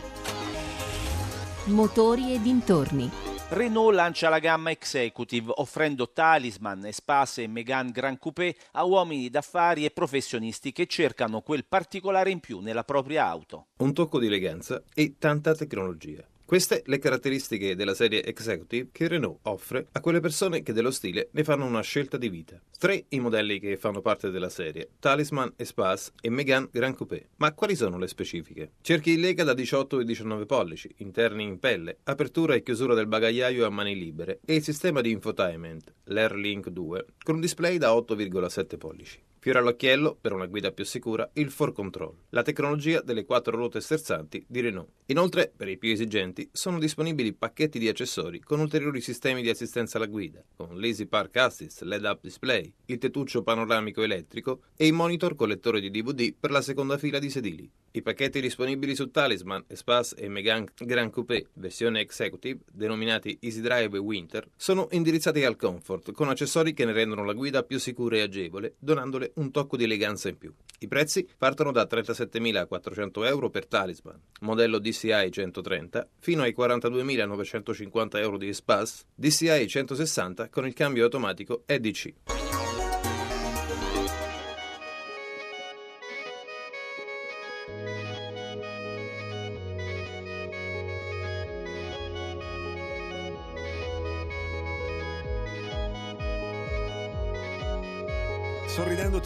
Motori 1.67 2.35
e 2.35 2.41
dintorni. 2.41 3.11
Renault 3.49 3.95
lancia 3.95 4.29
la 4.29 4.39
gamma 4.41 4.71
Executive 4.71 5.53
offrendo 5.55 6.11
Talisman, 6.13 6.85
Espace 6.85 7.45
e 7.45 7.47
Megane 7.47 7.93
Grand 7.93 8.19
Coupé 8.19 8.55
a 8.73 8.85
uomini 8.85 9.31
d'affari 9.31 9.87
e 9.87 9.91
professionisti 9.91 10.73
che 10.73 10.87
cercano 10.87 11.41
quel 11.41 11.65
particolare 11.65 12.31
in 12.31 12.41
più 12.41 12.59
nella 12.59 12.85
propria 12.85 13.27
auto. 13.27 13.69
Un 13.79 13.95
tocco 13.95 14.19
di 14.19 14.27
eleganza 14.27 14.83
e 14.93 15.15
tanta 15.19 15.55
tecnologia. 15.55 16.23
Queste 16.47 16.85
le 16.87 17.01
caratteristiche 17.01 17.75
della 17.75 17.93
serie 17.93 18.25
Executive 18.25 18.91
che 18.93 19.09
Renault 19.09 19.41
offre 19.43 19.89
a 19.91 20.01
quelle 20.01 20.21
persone 20.21 20.63
che 20.63 20.73
dello 20.73 20.93
stile 20.93 21.27
ne 21.33 21.43
fanno 21.43 21.65
una 21.65 21.81
scelta 21.81 22.17
di 22.17 22.29
vita. 22.29 22.63
Tre 22.79 23.07
i 23.09 23.19
modelli 23.19 23.59
che 23.59 23.77
fanno 23.77 24.01
parte 24.01 24.31
della 24.31 24.49
serie, 24.49 24.91
Talisman, 25.01 25.55
Espace 25.57 26.13
e 26.21 26.31
Megane 26.31 26.69
Grand 26.71 26.95
Coupé. 26.95 27.31
Ma 27.39 27.53
quali 27.53 27.75
sono 27.75 27.99
le 27.99 28.07
specifiche? 28.07 28.75
Cerchi 28.81 29.15
in 29.15 29.23
lega 29.23 29.43
da 29.43 29.55
18 29.55 29.99
e 29.99 30.05
19 30.05 30.47
pollici, 30.47 30.89
interni 30.99 31.43
in 31.43 31.59
pelle, 31.59 31.99
apertura 32.05 32.55
e 32.55 32.63
chiusura 32.63 32.95
del 32.95 33.09
bagagliaio 33.09 33.67
a 33.67 33.71
mani 33.71 33.99
libere 33.99 34.39
e 34.45 34.55
il 34.55 34.63
sistema 34.63 35.01
di 35.01 35.11
infotainment, 35.11 35.93
l'Airlink 36.05 36.69
2, 36.69 37.07
con 37.25 37.35
un 37.35 37.41
display 37.41 37.77
da 37.77 37.91
8,7 37.91 38.79
pollici. 38.79 39.19
Fiore 39.47 39.61
all'occhiello, 39.61 40.19
per 40.21 40.33
una 40.33 40.47
guida 40.47 40.73
più 40.73 40.85
sicura, 40.85 41.31
il 41.35 41.55
4Control, 41.57 42.13
la 42.31 42.43
tecnologia 42.43 43.01
delle 43.01 43.25
quattro 43.25 43.55
ruote 43.55 43.81
sterzanti 43.81 44.45
di 44.49 44.59
Renault. 44.61 44.89
Inoltre, 45.07 45.53
per 45.57 45.69
i 45.69 45.79
più 45.79 45.93
esigenti, 45.93 46.49
sono 46.51 46.81
disponibili 46.81 47.33
pacchetti 47.33 47.79
di 47.79 47.87
accessori 47.87 48.41
con 48.41 48.59
ulteriori 48.59 49.01
sistemi 49.01 49.43
di 49.43 49.49
assistenza 49.49 49.99
alla 49.99 50.09
guida, 50.09 50.43
con 50.57 50.77
l'Easy 50.77 51.07
Park 51.07 51.37
Assist, 51.37 51.83
LED-up 51.83 52.23
display, 52.23 52.73
il 52.87 52.99
tettuccio 52.99 53.45
panoramico 53.45 54.03
elettrico 54.03 54.63
e 54.77 54.89
i 54.89 54.91
monitor 54.91 55.37
con 55.37 55.47
lettore 55.47 55.81
di 55.81 55.93
DVD 55.93 56.35
per 56.35 56.51
la 56.51 56.61
seconda 56.61 56.99
fila 56.99 57.21
di 57.21 57.31
sedili. 57.31 57.71
I 57.93 58.03
pacchetti 58.03 58.41
disponibili 58.41 58.95
su 58.95 59.11
Talisman, 59.11 59.65
Espace 59.69 60.17
e 60.17 60.29
Megane 60.29 60.67
Grand 60.77 61.11
Coupé, 61.11 61.47
versione 61.55 62.01
executive, 62.01 62.61
denominati 62.71 63.39
Easy 63.41 63.61
Drive 63.61 63.97
Winter, 63.97 64.51
sono 64.55 64.89
indirizzati 64.91 65.45
al 65.45 65.57
comfort, 65.57 66.13
con 66.13 66.29
accessori 66.29 66.75
che 66.75 66.85
ne 66.85 66.93
rendono 66.93 67.25
la 67.25 67.33
guida 67.33 67.63
più 67.63 67.79
sicura 67.79 68.17
e 68.17 68.23
agevole, 68.23 68.75
donandole 68.81 69.33
un 69.37 69.51
tocco 69.51 69.77
di 69.77 69.85
eleganza 69.85 70.29
in 70.29 70.39
più. 70.39 70.53
I 70.79 70.89
prezzi 70.89 71.27
partono 71.39 71.73
da 71.73 71.87
37.400 71.91 73.25
euro 73.25 73.49
per 73.49 73.67
Talisman, 73.67 74.21
modello 74.41 74.79
DCI 74.79 75.31
130, 75.31 76.09
fino 76.19 76.43
ai 76.43 76.55
42.950 76.57 78.19
euro 78.19 78.37
di 78.37 78.49
Espace, 78.49 79.05
DCI 79.15 79.67
160 79.67 80.51
con 80.51 80.67
il 80.67 80.75
cambio 80.75 81.05
automatico 81.05 81.63
EDC. 81.65 82.56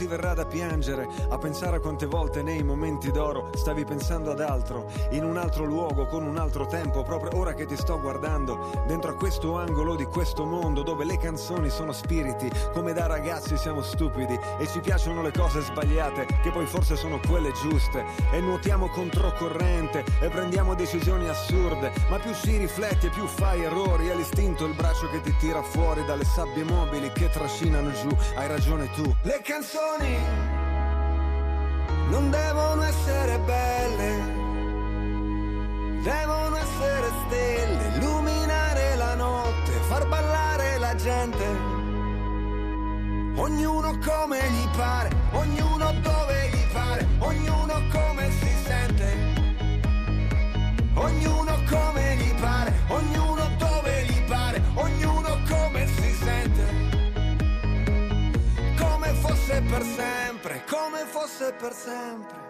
Ti 0.01 0.07
verrà 0.07 0.33
da 0.33 0.47
piangere, 0.47 1.07
a 1.29 1.37
pensare 1.37 1.77
a 1.77 1.81
quante 1.81 2.07
volte 2.07 2.43
nei 2.43 2.63
momenti 2.63 3.11
d'oro 3.11 3.51
stavi 3.55 3.85
pensando 3.85 4.31
ad 4.31 4.41
altro, 4.41 4.91
in 5.11 5.25
un 5.25 5.37
altro 5.37 5.67
luogo, 5.67 6.07
con 6.07 6.23
un 6.23 6.39
altro 6.39 6.67
tempo, 6.67 7.03
proprio 7.03 7.39
ora 7.39 7.53
che 7.53 7.67
ti 7.67 7.77
sto 7.77 8.01
guardando, 8.01 8.83
dentro 8.87 9.11
a 9.11 9.15
questo 9.15 9.59
angolo 9.59 9.97
di 9.97 10.07
questo 10.07 10.47
mondo 10.47 10.83
dove 10.83 11.05
le 11.05 11.19
canzoni 11.19 11.69
sono 11.69 11.93
spiriti, 11.93 12.51
come 12.73 12.95
da 12.95 13.05
ragazzi 13.05 13.59
siamo 13.59 13.83
stupidi 13.83 14.39
e 14.59 14.67
ci 14.69 14.81
piacciono 14.81 15.21
le 15.21 15.33
cose 15.33 15.61
sbagliate, 15.61 16.25
che 16.43 16.51
poi 16.51 16.65
forse 16.65 16.97
sono 16.97 17.21
quelle 17.29 17.53
giuste, 17.53 18.03
e 18.33 18.41
nuotiamo 18.41 18.89
controcorrente 18.89 20.03
e 20.19 20.31
prendiamo 20.31 20.75
decisioni 20.75 21.29
assurde, 21.29 21.93
ma 22.09 22.19
più 22.19 22.33
ci 22.33 22.57
rifletti 22.57 23.09
e 23.09 23.11
più 23.11 23.27
fai 23.27 23.65
errori, 23.65 24.07
è 24.07 24.15
l'istinto 24.15 24.65
il 24.65 24.75
braccio 24.75 25.11
che 25.11 25.21
ti 25.21 25.37
tira 25.37 25.61
fuori 25.61 26.03
dalle 26.07 26.25
sabbie 26.25 26.65
mobili 26.65 27.13
che 27.13 27.29
trascinano 27.29 27.93
giù, 27.93 28.09
hai 28.37 28.49
ragione 28.49 28.91
tu. 28.93 29.03
Le 29.25 29.43
canzoni 29.45 29.89
non 32.11 32.31
devono 32.31 32.83
essere 32.83 33.39
belle, 33.41 34.11
devono 36.03 36.57
essere 36.57 37.09
stelle, 37.27 37.97
illuminare 37.97 38.97
la 38.97 39.15
notte, 39.15 39.73
far 39.89 40.07
ballare 40.07 40.79
la 40.79 40.95
gente. 40.95 41.79
Ognuno 43.35 43.99
come 44.05 44.39
gli 44.51 44.69
pare, 44.77 45.11
ognuno 45.33 45.93
dove 46.01 46.51
gli 46.53 46.73
pare, 46.73 47.07
ognuno 47.19 47.75
come 47.91 48.10
fosse 61.11 61.53
per 61.59 61.73
sempre. 61.73 62.50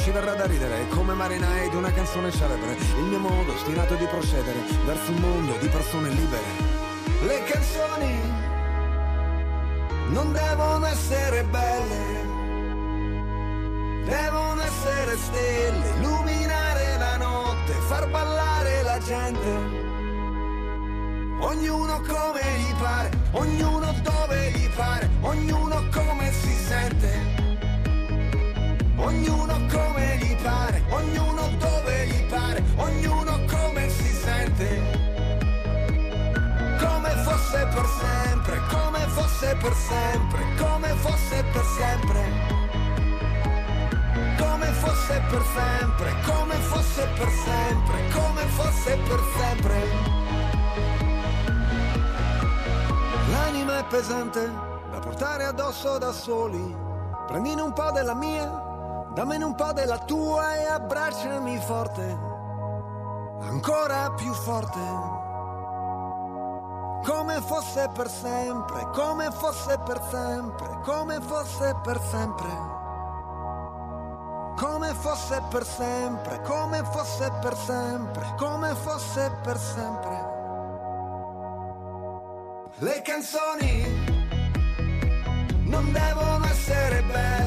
ci 0.00 0.10
verrà 0.12 0.32
da 0.32 0.46
ridere 0.46 0.88
come 0.88 1.12
marinai 1.12 1.68
di 1.68 1.76
una 1.76 1.92
canzone 1.92 2.30
celebre. 2.30 2.74
Il 2.96 3.04
mio 3.04 3.18
modo 3.18 3.52
ostinato 3.52 3.94
di 3.96 4.06
procedere 4.06 4.58
verso 4.86 5.10
un 5.10 5.18
mondo 5.18 5.56
di 5.58 5.68
persone 5.68 6.08
libere. 6.08 6.68
Le 7.26 7.44
canzoni 7.44 8.20
non 10.08 10.32
devono 10.32 10.86
essere 10.86 11.44
belle, 11.44 12.24
devono 14.06 14.62
essere 14.62 15.16
stelle, 15.18 15.90
illuminare 15.98 16.96
la 16.98 17.16
notte, 17.18 17.72
far 17.86 18.08
ballare 18.08 18.82
la 18.82 18.98
gente. 19.00 19.78
Ognuno 21.40 22.00
come 22.06 22.40
gli 22.58 22.74
pare, 22.80 23.10
ognuno 23.32 23.92
dove 24.02 24.50
gli 24.52 24.68
pare, 24.74 25.10
ognuno 25.20 25.84
come 25.90 26.32
si 26.32 26.54
sente. 26.54 27.09
Ognuno 29.02 29.54
come 29.72 30.18
gli 30.18 30.36
pare, 30.42 30.82
ognuno 30.90 31.48
dove 31.58 32.06
gli 32.06 32.22
pare, 32.26 32.62
ognuno 32.76 33.40
come 33.48 33.88
si 33.88 34.12
sente. 34.12 34.68
Come 36.78 37.10
fosse 37.24 37.66
per 37.72 37.86
sempre, 37.86 38.60
come 38.68 38.98
fosse 39.08 39.56
per 39.56 39.72
sempre, 39.72 40.44
come 40.58 40.88
fosse 40.96 41.44
per 41.50 41.64
sempre. 41.64 42.58
Come 44.38 44.66
fosse 44.66 45.22
per 45.30 45.42
sempre, 45.54 46.14
come 46.26 46.54
fosse 46.56 47.08
per 47.16 47.28
sempre, 47.30 48.08
come 48.12 48.42
fosse 48.48 48.98
per 48.98 49.20
sempre. 49.38 49.82
L'anima 53.30 53.78
è 53.78 53.84
pesante 53.84 54.44
da 54.90 54.98
portare 54.98 55.44
addosso 55.44 55.96
da 55.96 56.12
soli. 56.12 56.76
Prendine 57.26 57.62
un 57.62 57.72
po' 57.72 57.90
della 57.92 58.14
mia 58.14 58.68
Dammene 59.20 59.44
un 59.44 59.54
po' 59.54 59.70
della 59.74 59.98
tua 59.98 60.56
e 60.56 60.64
abbracciami 60.64 61.58
forte, 61.58 62.18
ancora 63.42 64.10
più 64.12 64.32
forte. 64.32 64.80
Come 67.04 67.42
fosse 67.42 67.90
per 67.92 68.08
sempre, 68.08 68.88
come 68.94 69.30
fosse 69.30 69.78
per 69.84 70.00
sempre, 70.08 70.80
come 70.82 71.20
fosse 71.20 71.76
per 71.82 72.00
sempre. 72.00 72.48
Come 74.56 74.94
fosse 74.94 75.42
per 75.50 75.66
sempre, 75.66 76.40
come 76.40 76.82
fosse 76.84 77.30
per 77.42 77.56
sempre, 77.58 78.34
come 78.38 78.74
fosse 78.74 79.38
per 79.42 79.58
sempre. 79.58 80.28
Le 82.78 83.02
canzoni 83.02 83.84
non 85.66 85.92
devono 85.92 86.46
essere 86.46 87.02
belle 87.02 87.39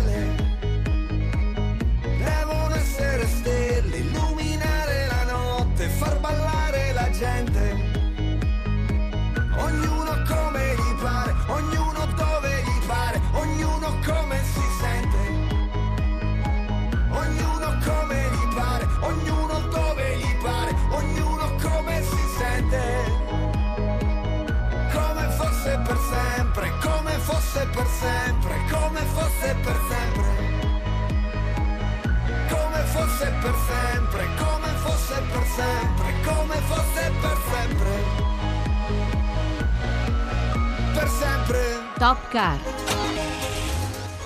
Top 42.03 42.27
Car. 42.27 42.59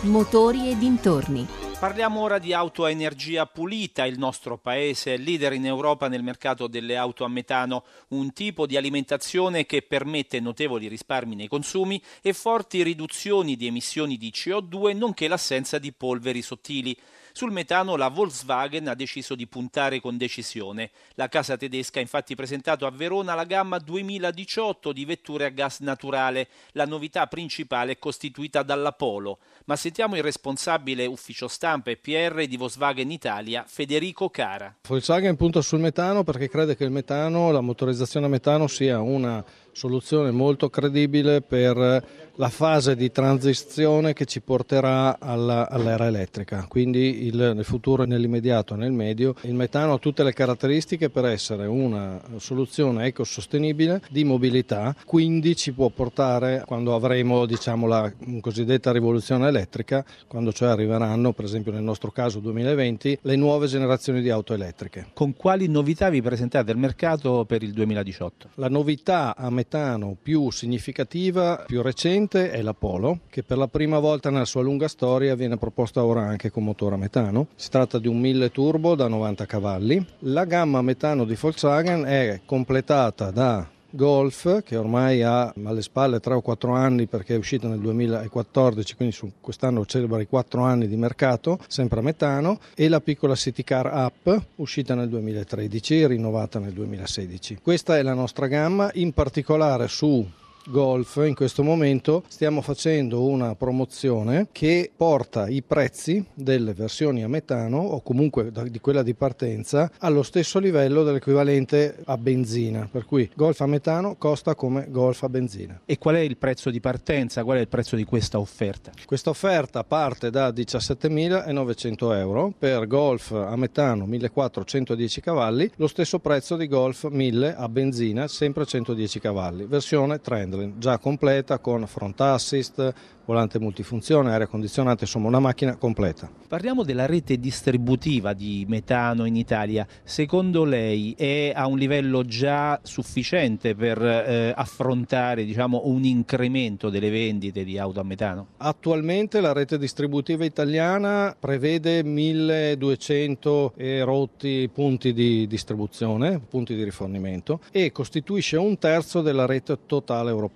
Motori 0.06 0.72
e 0.72 0.78
dintorni. 0.80 1.46
Parliamo 1.80 2.22
ora 2.22 2.40
di 2.40 2.52
auto 2.52 2.86
a 2.86 2.90
energia 2.90 3.46
pulita. 3.46 4.04
Il 4.08 4.18
nostro 4.18 4.58
paese 4.58 5.14
è 5.14 5.18
leader 5.18 5.54
in 5.54 5.68
Europa 5.68 6.08
nel 6.08 6.24
mercato 6.24 6.66
delle 6.66 6.98
auto 6.98 7.24
a 7.24 7.28
metano, 7.28 7.84
un 8.08 8.34
tipo 8.34 8.66
di 8.66 8.78
alimentazione 8.78 9.68
che 9.68 9.84
permette 9.84 10.40
notevoli 10.40 10.88
risparmi 10.88 11.36
nei 11.36 11.48
consumi 11.48 12.02
e 12.24 12.34
forti 12.34 12.82
riduzioni 12.82 13.56
di 13.56 13.68
emissioni 13.68 14.18
di 14.18 14.34
CO2, 14.34 14.98
nonché 14.98 15.28
l'assenza 15.28 15.78
di 15.78 15.94
polveri 15.94 16.42
sottili. 16.42 16.98
Sul 17.38 17.52
metano 17.52 17.98
la 17.98 18.08
Volkswagen 18.08 18.88
ha 18.88 18.96
deciso 18.96 19.36
di 19.36 19.46
puntare 19.46 20.02
con 20.02 20.18
decisione. 20.18 20.90
La 21.14 21.28
casa 21.28 21.56
tedesca 21.56 22.00
ha 22.00 22.02
infatti 22.02 22.34
presentato 22.34 22.88
a 22.88 22.90
Verona 22.90 23.36
la 23.36 23.44
gamma 23.44 23.78
2018 23.78 24.92
di 24.92 25.06
vetture 25.06 25.46
a 25.46 25.50
gas 25.50 25.82
naturale. 25.82 26.48
La 26.72 26.88
novità 26.88 27.28
principale 27.28 27.92
è 27.92 28.00
costituita 28.00 28.64
dalla 28.64 28.92
Polo. 28.92 29.38
Ma 29.66 29.76
sentiamo 29.76 30.16
il 30.16 30.24
responsabile 30.24 31.06
ufficio 31.06 31.48
stampa 31.48 31.92
e 31.92 31.98
PR 31.98 32.48
di 32.48 32.58
Volkswagen 32.58 33.12
Italia, 33.12 33.64
Federico 33.68 34.32
Cara. 34.32 34.76
Volkswagen 34.88 35.36
punta 35.36 35.62
sul 35.62 35.78
metano 35.78 36.24
perché 36.24 36.50
crede 36.50 36.76
che 36.76 36.86
il 36.86 36.90
metano, 36.90 37.52
la 37.52 37.62
motorizzazione 37.62 38.26
a 38.26 38.30
metano 38.30 38.66
sia 38.66 39.00
una 39.00 39.46
soluzione 39.74 40.32
molto 40.32 40.72
credibile 40.72 41.42
per 41.42 42.27
la 42.38 42.50
fase 42.50 42.96
di 42.96 43.12
transizione 43.12 44.14
che 44.14 44.26
ci 44.26 44.42
porterà 44.42 45.20
alla, 45.20 45.70
all'era 45.70 46.06
elettrica. 46.06 46.66
Quindi 46.68 47.26
il, 47.26 47.36
nel 47.36 47.64
futuro, 47.64 48.04
nell'immediato 48.04 48.74
e 48.74 48.78
nel 48.78 48.92
medio, 48.92 49.36
il 49.42 49.56
metano 49.56 49.94
ha 49.94 49.98
tutte 49.98 50.24
le 50.24 50.34
caratteristiche 50.34 51.10
per 51.10 51.26
essere 51.26 51.66
una 51.66 52.22
soluzione 52.38 53.06
ecosostenibile 53.06 54.02
di 54.10 54.24
mobilità, 54.24 54.96
quindi 55.06 55.56
ci 55.56 55.74
può 55.74 55.90
portare 55.90 56.64
quando 56.66 56.94
avremo 56.94 57.46
diciamo, 57.46 57.88
la 57.88 58.12
cosiddetta 58.40 58.92
rivoluzione 58.92 59.48
elettrica, 59.48 60.06
quando 60.28 60.54
cioè 60.54 60.70
arriveranno, 60.70 61.34
per 61.34 61.46
esempio 61.46 61.72
nel 61.72 61.84
nostro 61.84 62.12
caso 62.12 62.40
2020, 62.40 63.20
le 63.22 63.36
nuove 63.36 63.68
generazioni 63.68 64.22
di 64.22 64.30
auto 64.30 64.54
elettriche. 64.54 65.08
Con 65.14 65.36
quali 65.36 65.68
novità 65.68 66.10
vi 66.10 66.22
presentate 66.22 66.72
al 66.72 66.78
mercato 66.78 67.46
per 67.46 67.64
il 67.64 67.74
2018? 67.74 68.50
La 68.56 68.70
novità 68.70 69.36
a 69.36 69.50
metano 69.50 70.16
più 70.22 70.52
significativa, 70.52 71.64
più 71.66 71.82
recente 71.82 72.27
è 72.36 72.62
la 72.62 72.74
Polo, 72.74 73.20
che 73.30 73.44
per 73.44 73.58
la 73.58 73.68
prima 73.68 74.00
volta 74.00 74.30
nella 74.30 74.46
sua 74.46 74.62
lunga 74.62 74.88
storia 74.88 75.36
viene 75.36 75.58
proposta 75.58 76.04
ora 76.04 76.22
anche 76.22 76.52
con 76.52 76.64
motore 76.64 76.96
a 76.96 76.98
metano. 76.98 77.48
Si 77.56 77.70
tratta 77.70 78.00
di 78.00 78.08
un 78.08 78.20
1000 78.20 78.52
turbo 78.52 78.96
da 78.96 79.08
90 79.08 79.46
cavalli. 79.46 80.06
La 80.20 80.46
gamma 80.46 80.82
metano 80.82 81.26
di 81.26 81.38
Volkswagen 81.40 82.04
è 82.04 82.42
completata 82.46 83.32
da 83.32 83.68
Golf 83.90 84.64
che 84.64 84.76
ormai 84.76 85.24
ha 85.24 85.54
alle 85.64 85.82
spalle 85.82 86.20
3 86.20 86.34
o 86.36 86.42
4 86.42 86.74
anni 86.74 87.08
perché 87.08 87.36
è 87.36 87.38
uscita 87.38 87.68
nel 87.68 87.80
2014 87.80 88.96
quindi 88.96 89.18
quest'anno 89.40 89.86
celebra 89.86 90.22
i 90.22 90.28
4 90.28 90.62
anni 90.62 90.88
di 90.88 90.98
mercato 90.98 91.58
sempre 91.68 92.00
a 92.00 92.04
metano 92.04 92.60
e 92.76 92.90
la 92.90 93.00
piccola 93.00 93.34
City 93.36 93.64
Car 93.64 93.90
Up 93.94 94.42
uscita 94.56 94.94
nel 94.94 95.08
2013 95.08 96.02
e 96.02 96.08
rinnovata 96.08 96.60
nel 96.60 96.74
2016 96.74 97.60
questa 97.62 97.98
è 97.98 98.02
la 98.02 98.14
nostra 98.14 98.48
gamma 98.48 98.90
in 98.96 99.14
particolare 99.14 99.88
su 99.88 100.26
Golf 100.70 101.24
in 101.26 101.34
questo 101.34 101.64
momento 101.64 102.24
stiamo 102.28 102.62
facendo 102.62 103.24
una 103.24 103.56
promozione 103.56 104.50
che 104.52 104.92
porta 104.94 105.48
i 105.48 105.62
prezzi 105.62 106.24
delle 106.34 106.74
versioni 106.74 107.24
a 107.24 107.30
metano 107.30 107.78
o 107.78 108.02
comunque 108.02 108.52
di 108.70 108.80
quella 108.82 109.02
di 109.02 109.14
partenza 109.14 109.90
allo 110.00 110.24
stesso 110.24 110.60
livello 110.60 111.04
dell'equivalente 111.04 112.00
a 112.04 112.18
benzina, 112.18 112.88
per 112.92 113.06
cui 113.06 113.30
Golf 113.34 113.62
a 113.62 113.66
metano 113.66 114.16
costa 114.18 114.56
come 114.56 114.88
Golf 114.90 115.24
a 115.24 115.30
benzina. 115.30 115.80
E 115.86 115.98
qual 115.98 116.16
è 116.16 116.20
il 116.20 116.36
prezzo 116.36 116.70
di 116.70 116.82
partenza? 116.82 117.46
Qual 117.46 117.58
è 117.58 117.62
il 117.62 117.70
prezzo 117.70 117.96
di 117.96 118.04
questa 118.04 118.38
offerta? 118.38 118.92
Questa 119.06 119.30
offerta 119.30 119.86
parte 119.86 120.30
da 120.30 120.50
17.900 120.50 122.14
euro 122.14 122.54
per 122.58 122.88
Golf 122.88 123.32
a 123.32 123.56
metano 123.56 124.06
1410 124.06 125.22
cavalli, 125.22 125.72
lo 125.78 125.88
stesso 125.88 126.20
prezzo 126.20 126.58
di 126.58 126.68
Golf 126.68 127.08
1000 127.08 127.56
a 127.56 127.70
benzina, 127.70 128.28
sempre 128.28 128.66
110 128.66 129.20
cavalli, 129.22 129.66
versione 129.66 130.20
trend 130.20 130.56
già 130.78 130.98
completa 130.98 131.60
con 131.60 131.86
front 131.88 132.20
assist, 132.22 132.94
volante 133.28 133.60
multifunzione, 133.60 134.32
aria 134.32 134.48
condizionata, 134.48 135.04
insomma 135.04 135.28
una 135.28 135.40
macchina 135.40 135.76
completa. 135.76 136.30
Parliamo 136.48 136.84
della 136.84 137.06
rete 137.06 137.38
distributiva 137.38 138.32
di 138.32 138.66
metano 138.70 139.26
in 139.26 139.36
Italia. 139.36 139.86
Secondo 140.04 140.64
lei 140.64 141.14
è 141.18 141.52
a 141.54 141.68
un 141.68 141.78
livello 141.78 142.24
già 142.24 142.80
sufficiente 142.84 143.76
per 143.76 144.02
eh, 144.02 144.54
affrontare 144.56 145.44
diciamo, 145.44 145.82
un 145.86 146.06
incremento 146.06 146.90
delle 146.90 147.10
vendite 147.10 147.66
di 147.66 147.78
auto 147.78 148.00
a 148.00 148.04
metano? 148.04 148.48
Attualmente 148.58 149.42
la 149.42 149.52
rete 149.52 149.78
distributiva 149.78 150.46
italiana 150.46 151.36
prevede 151.38 152.04
1200 152.04 153.74
e 153.76 154.04
rotti 154.04 154.70
punti 154.74 155.12
di 155.12 155.48
distribuzione, 155.48 156.40
punti 156.40 156.76
di 156.76 156.84
rifornimento 156.84 157.60
e 157.72 157.92
costituisce 157.92 158.56
un 158.56 158.78
terzo 158.78 159.22
della 159.22 159.46
rete 159.46 159.80
totale 159.86 160.30
europea 160.30 160.47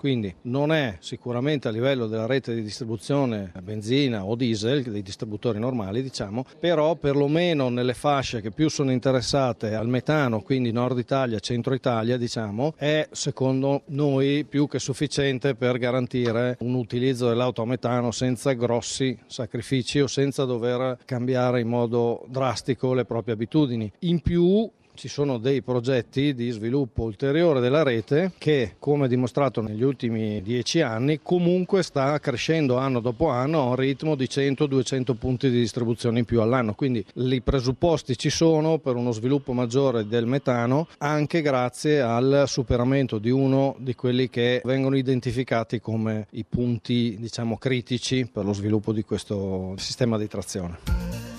quindi 0.00 0.34
non 0.44 0.72
è 0.72 0.96
sicuramente 1.00 1.68
a 1.68 1.70
livello 1.70 2.06
della 2.06 2.24
rete 2.24 2.54
di 2.54 2.62
distribuzione 2.62 3.52
benzina 3.62 4.24
o 4.24 4.34
diesel, 4.34 4.82
dei 4.84 5.02
distributori 5.02 5.58
normali 5.58 6.02
diciamo, 6.02 6.46
però 6.58 6.94
perlomeno 6.94 7.68
nelle 7.68 7.92
fasce 7.92 8.40
che 8.40 8.50
più 8.50 8.70
sono 8.70 8.92
interessate 8.92 9.74
al 9.74 9.88
metano, 9.88 10.40
quindi 10.40 10.72
Nord 10.72 10.96
Italia, 10.96 11.38
Centro 11.38 11.74
Italia 11.74 12.16
diciamo, 12.16 12.72
è 12.78 13.06
secondo 13.10 13.82
noi 13.88 14.46
più 14.48 14.66
che 14.68 14.78
sufficiente 14.78 15.54
per 15.54 15.76
garantire 15.76 16.56
un 16.60 16.72
utilizzo 16.72 17.28
dell'auto 17.28 17.60
a 17.60 17.66
metano 17.66 18.10
senza 18.10 18.52
grossi 18.52 19.18
sacrifici 19.26 20.00
o 20.00 20.06
senza 20.06 20.46
dover 20.46 20.96
cambiare 21.04 21.60
in 21.60 21.68
modo 21.68 22.24
drastico 22.26 22.94
le 22.94 23.04
proprie 23.04 23.34
abitudini. 23.34 23.92
In 23.98 24.22
più 24.22 24.66
ci 24.94 25.08
sono 25.08 25.38
dei 25.38 25.62
progetti 25.62 26.34
di 26.34 26.50
sviluppo 26.50 27.02
ulteriore 27.02 27.60
della 27.60 27.82
rete 27.82 28.32
che, 28.38 28.74
come 28.78 29.08
dimostrato 29.08 29.60
negli 29.60 29.82
ultimi 29.82 30.42
dieci 30.42 30.80
anni, 30.80 31.20
comunque 31.22 31.82
sta 31.82 32.18
crescendo 32.18 32.76
anno 32.76 33.00
dopo 33.00 33.28
anno 33.28 33.60
a 33.60 33.64
un 33.64 33.76
ritmo 33.76 34.14
di 34.14 34.24
100-200 34.24 35.14
punti 35.14 35.50
di 35.50 35.58
distribuzione 35.58 36.20
in 36.20 36.24
più 36.24 36.40
all'anno. 36.40 36.74
Quindi 36.74 37.04
i 37.14 37.40
presupposti 37.40 38.16
ci 38.16 38.30
sono 38.30 38.78
per 38.78 38.96
uno 38.96 39.12
sviluppo 39.12 39.52
maggiore 39.52 40.06
del 40.06 40.26
metano 40.26 40.86
anche 40.98 41.42
grazie 41.42 42.00
al 42.00 42.44
superamento 42.46 43.18
di 43.18 43.30
uno 43.30 43.76
di 43.78 43.94
quelli 43.94 44.28
che 44.28 44.60
vengono 44.64 44.96
identificati 44.96 45.80
come 45.80 46.26
i 46.32 46.44
punti 46.48 47.16
diciamo, 47.18 47.56
critici 47.56 48.28
per 48.30 48.44
lo 48.44 48.52
sviluppo 48.52 48.92
di 48.92 49.02
questo 49.02 49.74
sistema 49.76 50.18
di 50.18 50.28
trazione. 50.28 50.78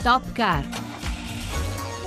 Top 0.01 0.31
Car 0.31 0.90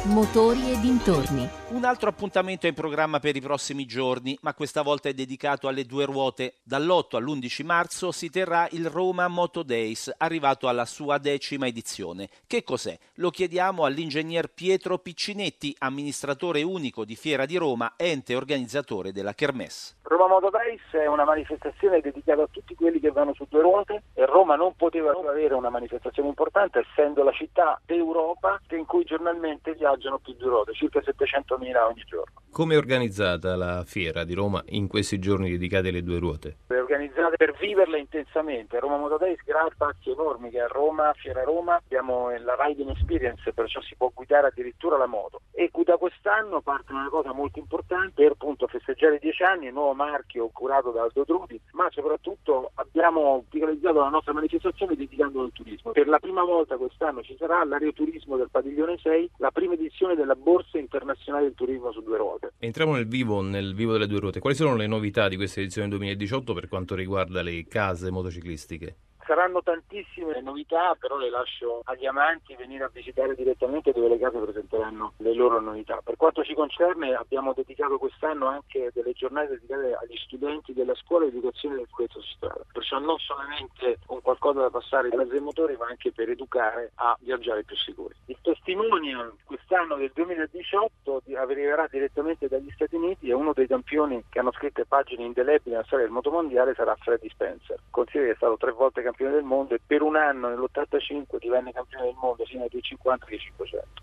Motori 0.07 0.71
e 0.71 0.79
dintorni. 0.81 1.49
Un 1.69 1.83
altro 1.87 2.11
appuntamento 2.11 2.67
è 2.67 2.69
in 2.69 2.75
programma 2.75 3.21
per 3.21 3.37
i 3.37 3.41
prossimi 3.41 3.87
giorni, 3.87 4.39
ma 4.43 4.53
questa 4.53 4.83
volta 4.83 5.09
è 5.09 5.15
dedicato 5.15 5.67
alle 5.67 5.87
due 5.87 6.05
ruote. 6.05 6.57
Dall'8 6.63 7.17
all'11 7.17 7.65
marzo 7.65 8.13
si 8.13 8.29
terrà 8.29 8.69
il 8.73 8.91
Roma 8.91 9.27
Moto 9.29 9.63
Days, 9.63 10.13
arrivato 10.19 10.69
alla 10.69 10.85
sua 10.85 11.17
decima 11.17 11.67
edizione. 11.67 12.29
Che 12.47 12.63
cos'è? 12.65 12.97
Lo 13.15 13.31
chiediamo 13.31 13.87
all'ingegner 13.87 14.53
Pietro 14.53 14.99
Piccinetti, 14.99 15.75
amministratore 15.79 16.63
unico 16.63 17.07
di 17.07 17.17
Fiera 17.17 17.47
di 17.47 17.57
Roma, 17.57 17.95
ente 17.97 18.37
organizzatore 18.37 19.11
della 19.11 19.33
Kermesse. 19.33 19.95
Roma 20.03 20.29
Moto 20.29 20.51
Days 20.51 20.83
è 20.93 21.07
una 21.07 21.25
manifestazione 21.25 22.01
dedicata 22.01 22.43
a 22.43 22.49
tutti 22.51 22.75
quelli 22.75 23.01
che 23.01 23.11
vanno 23.11 23.33
su 23.33 23.47
due 23.49 23.63
ruote 23.63 24.03
e 24.13 24.27
Roma 24.27 24.55
non 24.55 24.77
poteva 24.77 25.13
avere 25.13 25.55
una 25.55 25.71
manifestazione 25.71 26.29
importante 26.29 26.81
essendo 26.81 27.25
la 27.25 27.33
città 27.33 27.81
d'Europa 27.87 28.61
in 28.71 28.85
cui 28.85 29.05
giornalmente 29.05 29.73
viaggiano 29.73 29.94
viaggiano 29.95 30.19
più 30.19 30.35
di 30.35 30.45
ruote, 30.45 30.73
circa 30.75 31.01
700.000 31.01 31.87
ogni 31.89 32.03
giorno. 32.07 32.43
Come 32.51 32.75
è 32.75 32.77
organizzata 32.77 33.57
la 33.57 33.85
fiera 33.85 34.25
di 34.25 34.35
Roma 34.35 34.63
in 34.67 34.87
questi 34.87 35.19
giorni 35.19 35.51
dedicati 35.51 35.89
alle 35.89 36.03
due 36.03 36.19
ruote? 36.19 36.57
È 36.67 36.75
organizzata 36.75 37.37
per 37.37 37.57
viverla 37.59 37.97
intensamente. 37.97 38.79
Roma 38.79 38.97
Moto 38.97 39.17
Days 39.17 39.41
crea 39.45 39.69
spazi 39.73 40.11
enormi 40.11 40.51
che 40.51 40.61
a 40.61 40.67
Roma, 40.67 41.13
Fiera 41.15 41.43
Roma, 41.43 41.77
abbiamo 41.77 42.31
la 42.31 42.57
riding 42.59 42.91
experience, 42.91 43.53
perciò 43.53 43.81
si 43.81 43.95
può 43.97 44.11
guidare 44.15 44.49
addirittura 44.49 44.97
la 44.97 45.07
moto. 45.07 45.41
E 45.53 45.71
da 45.95 45.97
quest'anno 45.97 46.61
parte 46.61 46.93
una 46.93 47.09
cosa 47.09 47.33
molto 47.33 47.59
importante 47.59 48.23
per 48.23 48.33
appunto 48.33 48.67
festeggiare 48.67 49.17
i 49.17 49.19
dieci 49.21 49.43
anni, 49.43 49.67
il 49.67 49.73
nuovo 49.73 49.95
marchio 49.95 50.49
curato 50.53 50.91
da 50.91 51.03
Aldo 51.03 51.25
Trudi, 51.25 51.61
ma 51.73 51.89
soprattutto 51.91 52.73
abbiamo 52.75 53.45
titolarizzato 53.49 54.01
la 54.01 54.09
nostra 54.09 54.33
manifestazione 54.33 54.97
dedicandolo 54.97 55.45
al 55.45 55.53
turismo. 55.53 55.93
Per 55.93 56.09
la 56.09 56.19
prima 56.19 56.43
volta 56.43 56.77
quest'anno 56.77 57.23
ci 57.23 57.37
sarà 57.39 57.65
l'aeroturismo 57.65 58.37
del 58.37 58.49
padiglione 58.51 58.99
6, 58.99 59.31
la 59.39 59.51
prima 59.53 59.75
edizione 59.75 60.17
della 60.17 60.35
Borsa 60.35 60.79
Internazionale 60.79 61.45
del 61.45 61.55
Turismo 61.55 61.93
su 61.93 62.03
due 62.03 62.17
ruote. 62.17 62.53
Entriamo 62.59 62.95
nel 62.95 63.07
vivo, 63.07 63.41
nel 63.41 63.75
vivo 63.75 63.93
delle 63.93 64.09
due 64.09 64.19
ruote. 64.19 64.41
Quali 64.41 64.57
sono 64.57 64.75
le 64.75 64.87
novità 64.87 65.29
di 65.29 65.37
questa 65.37 65.61
edizione 65.61 65.89
2018 65.89 66.53
per 66.55 66.69
quanto 66.69 66.95
riguarda 66.95 67.43
le 67.43 67.67
case 67.69 68.11
motociclistiche? 68.11 68.97
Saranno 69.27 69.63
tantissime 69.63 70.41
novità, 70.43 70.95
però 70.99 71.17
le 71.17 71.31
lascio 71.31 71.81
agli 71.85 72.05
amanti 72.05 72.55
venire 72.57 72.85
a 72.85 72.91
visitare 72.93 73.35
direttamente 73.35 73.93
dove 73.93 74.09
le 74.09 74.19
case 74.19 74.39
presenteranno 74.39 75.15
le 75.19 75.35
loro 75.35 75.61
novità. 75.61 76.01
Per 76.05 76.17
quanto 76.17 76.45
ci 76.45 76.55
concerne 76.55 77.15
abbiamo 77.15 77.55
dedicato 77.55 77.99
quest'anno 77.99 78.47
anche 78.47 78.91
delle 78.93 79.13
giornate 79.13 79.55
dedicate 79.55 79.95
agli 79.95 80.17
studenti 80.19 80.75
della 80.75 80.95
scuola 80.95 81.27
educazione 81.27 81.77
del 81.77 81.87
sicurezza 81.87 82.21
su 82.21 82.35
strada. 82.37 82.65
Perciò 82.73 82.99
non 82.99 83.19
solamente 83.19 83.99
un 84.09 84.21
qualcosa 84.21 84.61
da 84.61 84.71
passare 84.71 85.09
in 85.09 85.17
mezzo 85.17 85.35
ai 85.35 85.41
motori 85.41 85.77
ma 85.77 85.87
anche 85.87 86.13
per 86.13 86.29
educare 86.29 86.93
a 86.97 87.17
viaggiare 87.21 87.65
più 87.65 87.77
sicuri. 87.77 88.15
Il 88.27 88.39
testimonial 88.43 89.33
quest'anno 89.67 89.97
del 89.97 90.11
2018 90.13 91.23
arriverà 91.37 91.89
direttamente 91.91 92.49
dagli 92.49 92.71
Stati 92.75 92.97
Uniti 92.97 93.29
e 93.29 93.33
uno 93.33 93.53
dei 93.55 93.67
campioni 93.67 94.23
che 94.29 94.39
hanno 94.39 94.53
scritto 94.53 94.85
pagine 94.87 95.25
indelebili 95.25 95.71
nella 95.71 95.85
storia 95.85 96.05
del 96.05 96.15
motomondiale 96.15 96.75
sarà 96.75 96.95
Freddy 97.01 97.31
Spencer. 97.31 97.79
Consideri 97.91 98.27
che 98.27 98.33
è 98.35 98.37
stato 98.37 98.57
tre 98.59 98.73
volte 98.73 99.03
campione 99.03 99.33
del 99.33 99.43
mondo 99.43 99.75
e 99.75 99.81
per 99.85 100.03
un 100.03 100.17
anno 100.17 100.49
nell'85 100.49 101.39
divenne 101.39 101.73
campione 101.73 102.05
del 102.05 102.17
mondo 102.21 102.45
sia 102.45 102.59
nei 102.59 102.69
250 102.69 103.27
che 103.27 103.39
500 103.39 104.03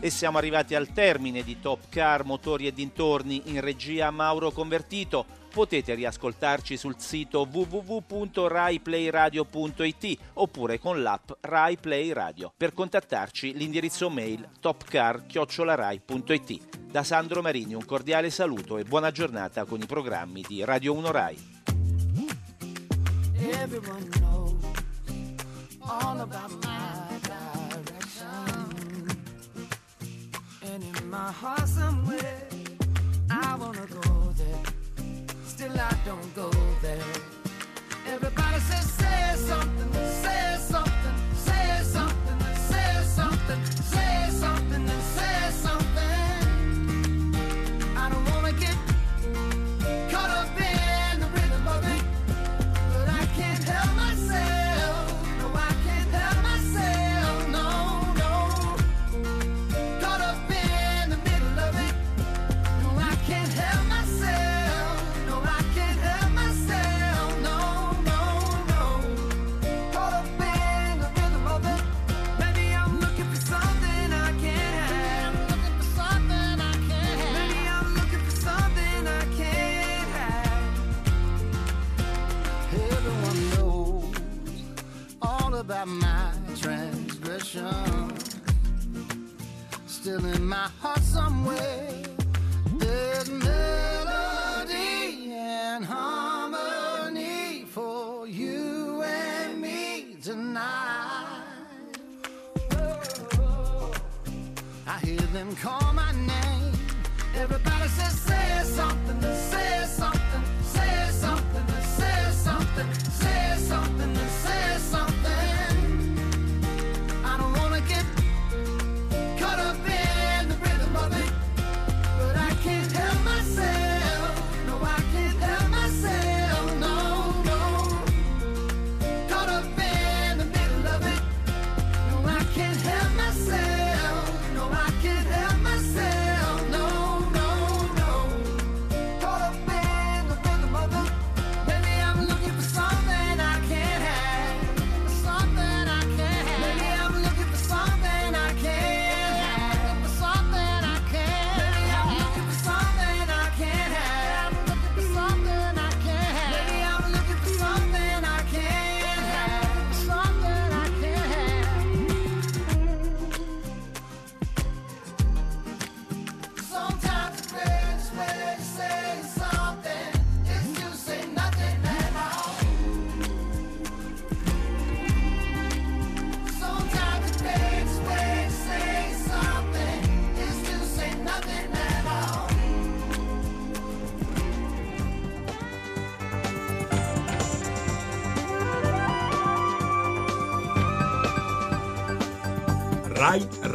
e 0.00 0.10
siamo 0.10 0.38
arrivati 0.38 0.76
al 0.76 0.92
termine 0.92 1.42
di 1.42 1.58
Top 1.58 1.88
Car 1.90 2.24
Motori 2.24 2.68
e 2.68 2.72
dintorni 2.72 3.42
in 3.46 3.60
regia 3.60 4.12
Mauro 4.12 4.52
Convertito. 4.52 5.26
Potete 5.58 5.94
riascoltarci 5.94 6.76
sul 6.76 7.00
sito 7.00 7.44
www.raiplayradio.it 7.50 10.18
oppure 10.34 10.78
con 10.78 11.02
l'app 11.02 11.32
Rai 11.40 11.76
Play 11.76 12.12
Radio. 12.12 12.52
Per 12.56 12.72
contattarci 12.72 13.54
l'indirizzo 13.54 14.08
mail 14.08 14.50
topcar@rai.it. 14.60 16.92
Da 16.92 17.02
Sandro 17.02 17.42
Marini 17.42 17.74
un 17.74 17.84
cordiale 17.84 18.30
saluto 18.30 18.78
e 18.78 18.84
buona 18.84 19.10
giornata 19.10 19.64
con 19.64 19.80
i 19.80 19.86
programmi 19.86 20.44
di 20.46 20.64
Radio 20.64 20.92
1 20.92 21.10
Rai. 21.10 21.36
All 25.80 26.20
about 26.20 26.64
my 26.64 26.88
my 31.08 31.32
heart 31.32 31.66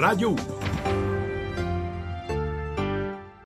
Radio 0.03 0.35
1. 0.35 0.52